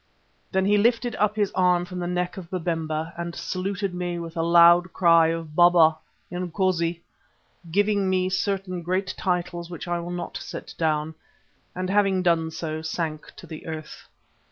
[0.51, 4.35] Then he lifted up his arm from the neck of Babemba, and saluted me with
[4.35, 5.95] a loud cry of Baba!
[6.31, 7.03] Inkosi!
[7.69, 11.13] giving me certain great titles which I will not set down,
[11.75, 14.07] and having done so sank to the earth.